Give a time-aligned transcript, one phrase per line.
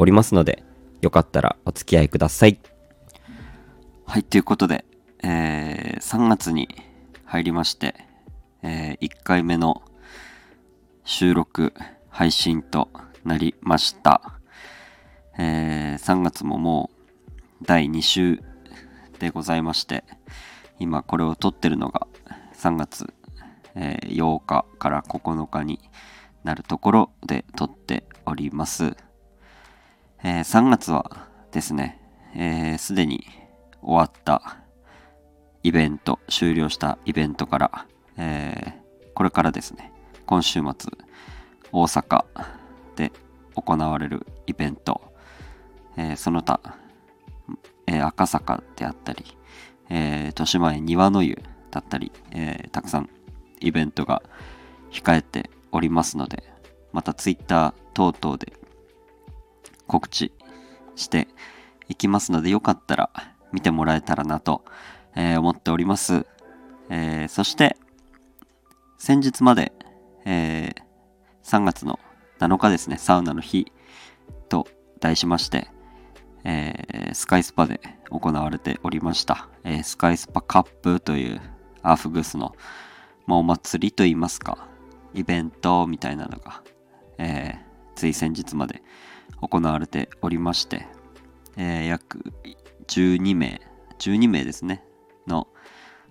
[0.00, 0.64] おりますので、
[1.02, 2.58] よかったらお付き合いください。
[4.06, 4.86] はい、ということで、
[5.22, 6.68] えー3月に
[7.26, 7.94] 入りまして、
[8.62, 9.82] え1回目の
[11.04, 11.74] 収録、
[12.08, 12.88] 配信と
[13.26, 14.40] なりました。
[15.38, 16.90] えー3月もも
[17.60, 18.40] う第2週
[19.18, 20.04] でございまして、
[20.78, 22.06] 今これを撮ってるのが
[22.54, 23.12] 3月、
[23.74, 25.78] えー8日から9日に
[26.42, 28.96] なるところで撮っております。
[30.22, 32.00] えー3月はですね、
[32.34, 33.24] えーすでに
[33.82, 34.58] 終わった
[35.62, 38.80] イベント、終了したイベントから、えー
[39.14, 39.92] これからですね、
[40.26, 40.90] 今週末、
[41.72, 42.24] 大阪
[42.96, 43.12] で
[43.54, 45.00] 行われるイベント、
[45.96, 46.60] えーその他、
[47.86, 49.24] えー赤坂であったり、
[49.88, 51.38] えー豊島園庭の湯
[51.70, 53.08] だったり、えたくさん
[53.60, 54.22] イベントが
[54.90, 56.42] 控えておりますので、
[56.92, 58.52] また Twitter 等々で
[59.90, 60.32] 告知
[60.94, 61.26] して
[61.88, 63.10] いきますので、よかったら
[63.52, 64.64] 見てもらえたらなと、
[65.16, 66.26] えー思っております。
[66.90, 67.76] えーそして、
[68.98, 69.72] 先日まで、
[70.24, 70.82] えー
[71.42, 71.98] 3月の
[72.38, 73.72] 7日ですね、サウナの日
[74.48, 74.68] と
[75.00, 75.68] 題しまして、
[76.44, 77.80] えースカイスパで
[78.10, 81.40] 行われておりました、えースカイスパカップという
[81.82, 82.54] アーフグースの、
[83.26, 84.68] まあ、お祭りといいますか、
[85.14, 86.62] イベントみたいなのが、
[87.18, 88.82] えーつい先日まで
[89.40, 90.86] 行われておりまして、
[91.56, 92.32] えー約
[92.86, 93.60] 12名、
[93.98, 94.84] 12名ですね、
[95.26, 95.46] の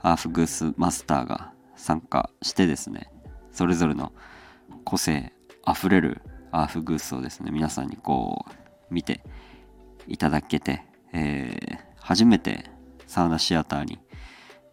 [0.00, 3.10] アーフグースマスターが参加してですね、
[3.52, 4.12] それぞれの
[4.84, 5.32] 個性
[5.64, 6.20] あふれる
[6.50, 9.22] アーフグースをですね、皆さんにこう見て
[10.08, 10.82] いただけて、
[11.12, 12.66] えー初めて
[13.06, 13.98] サウナシアターに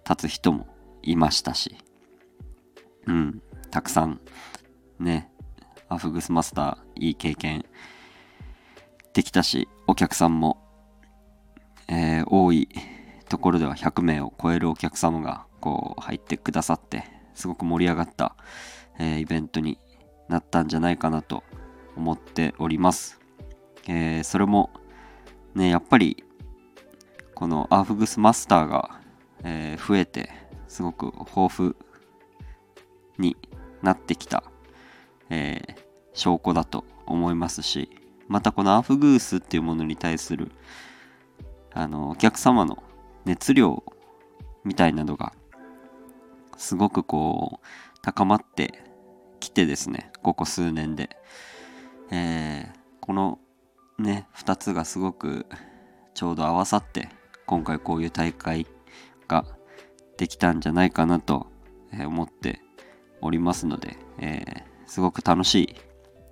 [0.08, 0.68] 立つ人も
[1.02, 1.78] いましたし、
[3.08, 4.20] うん、たくさん
[5.00, 5.32] ね、
[5.88, 7.64] アーフグースマスターいい経験
[9.14, 10.58] できたし、お客さんも、
[11.88, 12.70] えー多い
[13.28, 18.36] ところでは100名を超えるお客様がこう入ってくださって、すごく盛り上がった、
[19.00, 19.78] えーイベントに
[20.30, 21.44] なったんじゃないかなと
[21.98, 23.20] 思っております。
[23.88, 24.70] えーそれも
[25.56, 26.24] ね、やっぱり
[27.36, 29.02] このアーフグスマスターが、
[29.44, 30.30] え増えて
[30.70, 31.76] すごく豊富
[33.18, 33.36] に
[33.82, 34.44] なってきた、
[35.30, 35.76] え
[36.14, 37.90] 証拠だと思いますし
[38.32, 40.52] またこのアフグースっていうものに対する
[41.74, 42.82] あのお客様の
[43.26, 43.84] 熱量
[44.64, 45.34] みたいなのが
[46.56, 47.68] すごくこう
[48.02, 48.84] 高まって
[49.42, 51.10] きてですねここ数年で、
[52.12, 53.40] えーこの
[53.98, 55.48] ね2つがすごく
[56.14, 57.10] ちょうど合わさって
[57.48, 58.68] 今回こういう大会
[59.28, 59.44] が
[60.18, 61.48] できたんじゃないかなと
[61.92, 62.62] 思って
[63.22, 65.76] おりますので、えーすごく楽しい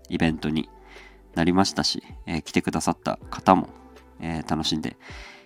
[0.10, 0.70] イベントに
[1.36, 3.70] なりましたし、えー来てくださった方も、
[4.20, 4.98] えー楽しんで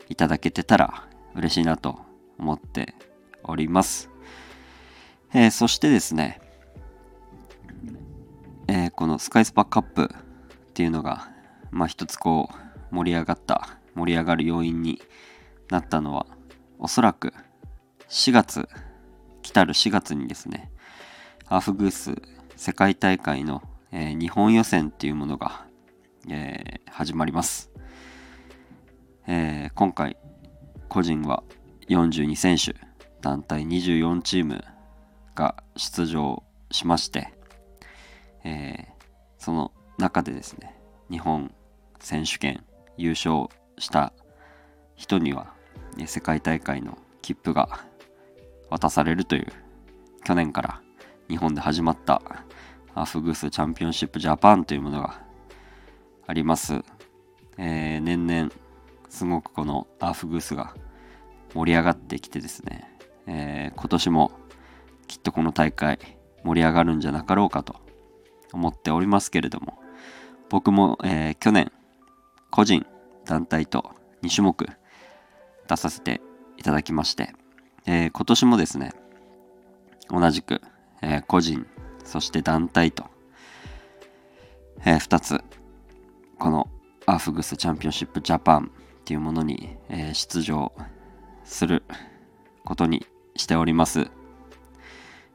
[0.10, 2.00] いただけてたら嬉しいなと
[2.38, 2.94] 思って
[3.44, 4.10] おります。
[5.34, 6.40] えーそしてですね、
[8.68, 11.30] えーこのスカイスパカップっていうのが、
[11.72, 12.50] まあ一つこ
[12.92, 15.02] う盛り上がった、盛り上がる要因に
[15.70, 16.26] なったのは、
[16.80, 17.34] おそらく
[18.10, 18.68] 4月、
[19.42, 20.72] 来たる4月にですね、
[21.48, 22.22] アーフグース
[22.56, 23.62] 世界大会の、
[23.92, 25.66] えー日本予選っていうものが、
[26.30, 27.72] えー始まります。
[29.28, 30.16] えー今回、
[30.88, 31.44] 個人は
[31.90, 32.76] 42選手、
[33.22, 34.64] 団体24チーム
[35.36, 37.34] が出場しまして、
[38.44, 38.94] えー
[39.38, 40.80] その中でですね、
[41.10, 41.54] 日本
[42.00, 42.64] 選手権
[42.96, 43.48] 優勝
[43.78, 44.14] した
[44.96, 45.54] 人には、
[45.98, 47.86] え世界大会の切符が
[48.70, 49.48] 渡されるという、
[50.24, 50.82] 去年から
[51.28, 52.22] 日本で始まった
[52.96, 55.22] アフグースチャンピオンシップジャパンというものが
[56.26, 56.84] あります。
[57.58, 58.52] えー年々
[59.10, 60.74] すごくこのアーフグースが
[61.54, 62.90] 盛り上がってきてですね、
[63.28, 64.32] えー今年も
[65.08, 66.00] きっとこの大会
[66.44, 67.76] 盛り上がるんじゃなかろうかと
[68.52, 69.80] 思っておりますけれども。
[70.50, 71.72] 僕も、えー去年
[72.52, 72.86] 個人
[73.26, 73.92] 団体と
[74.22, 74.70] 2種目
[75.68, 76.22] 出させて
[76.58, 77.34] いただきまして、
[77.86, 78.94] えー今年もですね
[80.10, 80.62] 同じく、
[81.02, 81.66] え個人
[82.04, 83.06] そして団体と、
[84.86, 85.44] え2つ
[86.40, 86.68] この
[87.06, 88.72] アーフグスチャンピオンシップジャパン
[89.02, 90.72] っていうものに、えー、出場
[91.44, 91.84] する
[92.64, 94.10] ことにしております。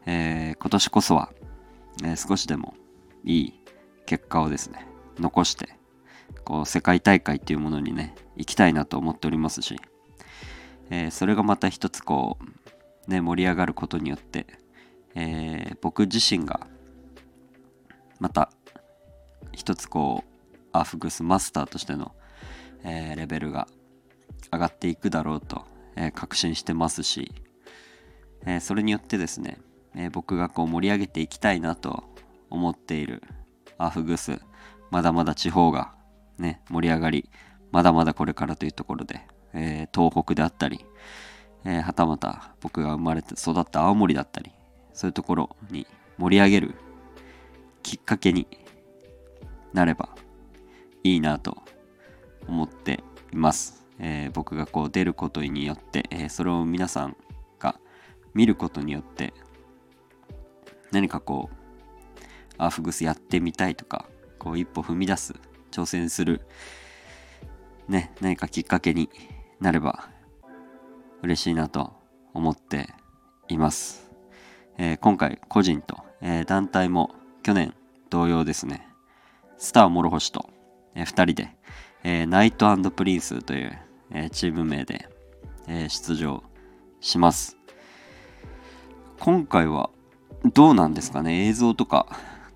[0.06, 1.30] えー、今年こそは、
[2.02, 2.74] えー、少しでも
[3.24, 3.60] いい
[4.06, 4.86] 結果をですね、
[5.18, 5.78] 残して、
[6.44, 9.76] こう、世界大会っていうものにね、行きたいなと思っておりますし、
[10.90, 12.38] えー、それがまた一つこ
[13.06, 14.46] う、ね、盛り上がることによって、
[15.14, 16.66] え、僕自身が、
[18.20, 18.50] また、
[19.52, 20.27] 一つこう、
[20.72, 22.14] アフグスマスターとしての、
[22.84, 23.68] えー、レベルが
[24.52, 25.64] 上がっていくだろうと、
[25.96, 27.32] えー、確信してますし、
[28.46, 29.58] え、それによってですね、
[29.94, 32.04] え僕がこう盛り上げていきたいなと
[32.50, 33.22] 思っている
[33.78, 34.40] アフグス
[34.90, 35.94] まだまだ地方が
[36.38, 37.30] ね盛り上がり
[37.72, 39.20] まだまだこれからというところで、
[39.54, 40.84] え、東北であったり、
[41.64, 44.52] え、はたまた僕が生まれて育った青森だったり
[44.92, 45.86] そういうところに
[46.16, 46.74] 盛り上げる
[47.82, 48.46] きっかけに
[49.72, 50.08] なれば
[51.04, 51.62] いいなと
[52.46, 53.02] 思って
[53.32, 57.16] います、えー、僕がこう出ることによって、えそれを皆さん
[57.58, 57.78] が
[58.34, 59.32] 見ることによって
[60.90, 61.56] 何かこう
[62.58, 64.06] アーフグスやってみたいとか
[64.38, 65.34] こう一歩踏み出す
[65.70, 66.40] 挑戦する
[67.88, 69.10] ね何かきっかけに
[69.60, 70.08] なれば
[71.22, 71.92] 嬉しいなと
[72.32, 72.88] 思って
[73.48, 74.10] います、
[74.78, 77.74] えー、今回個人と、え、団体も去年
[78.10, 78.86] 同様ですね。
[79.58, 80.48] スター諸星と、
[80.98, 81.56] えー、2人で、
[82.02, 83.78] えー、ナイトプリンスという、
[84.10, 85.08] えー、チーム名で、
[85.68, 86.42] えー、出場
[87.00, 87.56] します。
[89.20, 89.90] 今回は
[90.52, 91.46] どうなんですかね？
[91.46, 92.06] 映像とか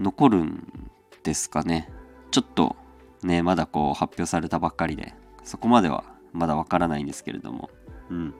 [0.00, 0.90] 残るん
[1.22, 1.88] ですかね？
[2.32, 2.76] ちょっと
[3.22, 7.70] ねまだこう発表されたばっかりでそこまではまだわからないんですけれども。
[8.10, 8.34] うん。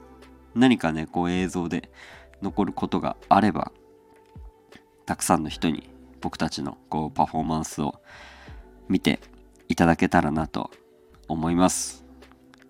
[0.55, 1.91] 何かねこう映像で
[2.43, 3.73] 残ることがあれば
[5.07, 5.89] たくさんの人に
[6.21, 8.01] 僕たちのこうパフォーマンスを
[8.89, 9.21] 見て
[9.73, 10.71] いただけたらなと
[11.29, 12.05] 思います。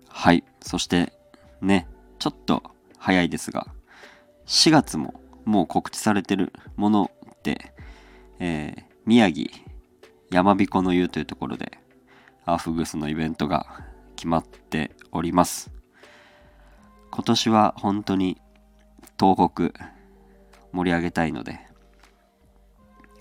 [0.07, 0.43] はい。
[0.61, 1.13] そして
[1.61, 2.63] ねちょっと
[2.97, 3.67] 早いですが
[4.45, 7.73] 4月ももう告知されてるものって、
[8.39, 9.51] えー、宮城
[10.31, 11.77] 山彦の湯というところで
[12.45, 13.85] アーフグスのイベントが
[14.15, 15.71] 決まっております。
[17.11, 18.41] 今年は本当に
[19.19, 19.71] 東北
[20.71, 21.59] 盛り上げたいので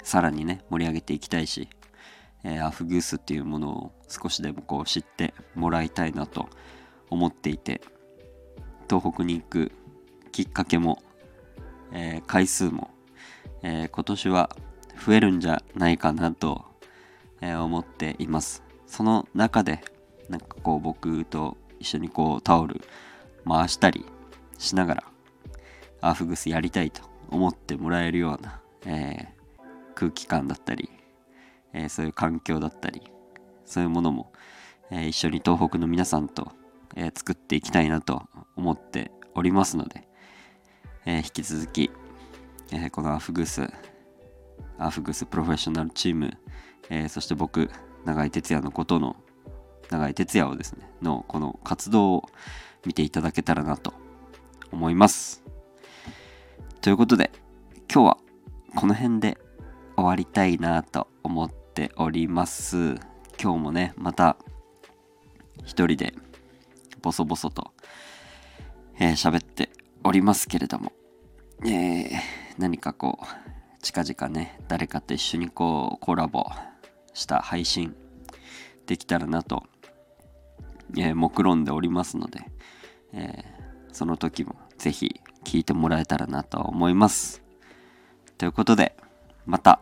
[0.02, 1.68] さらにね盛り上げていきたいし、
[2.44, 6.48] えー、アフグースっていうものを少しでもこう知ってもらいたいなと
[7.10, 7.80] 思っていて
[8.88, 9.72] 東北に行く
[10.32, 11.02] きっかけも
[11.92, 12.90] えー、回数も、
[13.62, 14.56] えー、今年は
[15.04, 16.64] 増えるんじゃないかなと、
[17.40, 18.62] え、思っています。
[18.86, 19.80] その中で、
[20.28, 22.80] なんかこう僕と一緒にこうタオル
[23.46, 24.06] 回したり
[24.58, 25.04] しながら、
[26.00, 29.28] アフグスやりたいと思ってもらえるような、え
[29.94, 30.88] 空気感だったり、
[31.72, 33.02] えそういう環境だったり、
[33.64, 34.32] そういうものも、
[34.90, 36.52] え一緒に東北の皆さんと、
[36.94, 38.22] え作っていきたいなと
[38.56, 40.08] 思っておりますので、
[41.06, 41.90] え、引き続き、
[42.70, 43.68] え、このアフグス、
[44.78, 46.36] アフグスプロフェッショナルチーム、
[46.90, 47.70] え、そして僕、
[48.04, 49.16] 永井哲也のことの、
[49.90, 52.28] 永井哲也をですね、のこの活動を
[52.84, 53.94] 見ていただけたらなと
[54.70, 55.42] 思います。
[56.80, 57.30] ということで、
[57.92, 58.18] 今日は
[58.74, 59.38] この辺で
[59.96, 62.94] 終わりたいなと思ってております。
[63.42, 64.36] 今日もね、また
[65.64, 66.14] 一人で
[67.00, 67.72] ボソボソと
[68.98, 69.70] 喋、えー、って
[70.04, 70.92] おりますけれども、
[71.64, 72.10] えー、
[72.58, 73.26] 何かこう、
[73.82, 76.44] 近々ね、誰かと一緒にこう、コラボ
[77.14, 77.96] した配信
[78.86, 79.64] できたらなと、
[80.98, 82.40] えー、目論んでおりますので、
[83.14, 87.42] えー、その時もぜひ聞いてもらえたらなと思います。
[88.36, 88.94] ということで、
[89.46, 89.80] また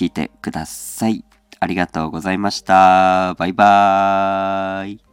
[0.00, 1.26] 聞いてください。
[1.58, 3.34] ありがとうございました。
[3.34, 5.09] バイバーイ。